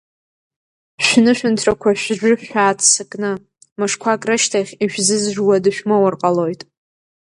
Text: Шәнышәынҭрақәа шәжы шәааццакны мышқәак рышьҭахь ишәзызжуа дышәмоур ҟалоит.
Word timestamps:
Шәнышәынҭрақәа 1.05 1.91
шәжы 2.01 2.31
шәааццакны 2.47 3.31
мышқәак 3.79 4.21
рышьҭахь 4.27 4.71
ишәзызжуа 4.83 5.57
дышәмоур 5.63 6.13
ҟалоит. 6.21 6.61